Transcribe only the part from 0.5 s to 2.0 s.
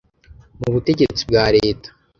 mu butegetsi bwa leta,